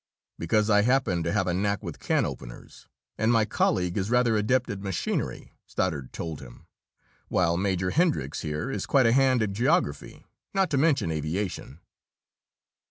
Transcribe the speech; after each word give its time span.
"Because 0.39 0.67
I 0.67 0.81
happen 0.81 1.21
to 1.21 1.31
have 1.31 1.45
a 1.45 1.53
knack 1.53 1.83
with 1.83 1.99
can 1.99 2.25
openers, 2.25 2.87
and 3.19 3.31
my 3.31 3.45
colleague 3.45 3.99
is 3.99 4.09
rather 4.09 4.35
adept 4.35 4.67
with 4.67 4.81
machinery," 4.81 5.53
Stoddard 5.67 6.11
told 6.11 6.41
him, 6.41 6.65
"while 7.27 7.55
Major 7.55 7.91
Hendricks 7.91 8.41
here 8.41 8.71
is 8.71 8.87
quite 8.87 9.05
a 9.05 9.11
hand 9.11 9.41
with 9.41 9.53
geography, 9.53 10.25
not 10.55 10.71
to 10.71 10.77
mention 10.79 11.11
aviation." 11.11 11.81